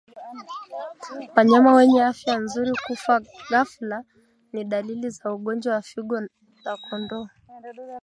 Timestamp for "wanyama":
1.35-1.73